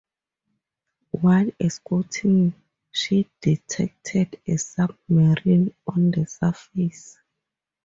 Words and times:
While 1.11 1.51
escorting 1.59 2.55
she 2.91 3.29
detected 3.39 4.41
a 4.47 4.57
submarine 4.57 5.75
on 5.85 6.09
the 6.09 6.25
surface. 6.25 7.19